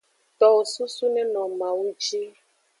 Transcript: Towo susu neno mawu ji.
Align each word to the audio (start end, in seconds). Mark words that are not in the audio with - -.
Towo 0.39 0.59
susu 0.73 1.05
neno 1.15 1.41
mawu 1.59 1.85
ji. 2.03 2.21